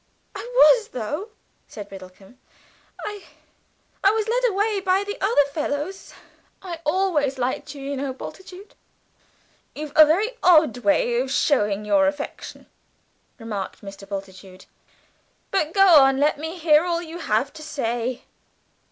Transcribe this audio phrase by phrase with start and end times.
[0.35, 1.29] "I was, though,"
[1.67, 2.39] said Biddlecomb.
[3.05, 3.23] "I,
[4.03, 6.15] I was led away by the other fellows
[6.59, 8.73] I always liked you, you know, Bultitude."
[9.75, 12.65] "You've a very odd way of showing your affection,"
[13.37, 14.09] remarked Mr.
[14.09, 14.65] Bultitude;
[15.51, 18.23] "but go on, let me hear all you have to say."